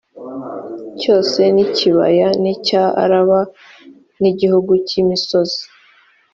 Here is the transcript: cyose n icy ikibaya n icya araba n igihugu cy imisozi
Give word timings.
cyose 0.99 1.39
n 1.55 1.57
icy 1.63 1.63
ikibaya 1.71 2.29
n 2.41 2.43
icya 2.53 2.83
araba 3.03 3.39
n 4.21 4.23
igihugu 4.31 4.71
cy 4.87 4.93
imisozi 5.01 5.63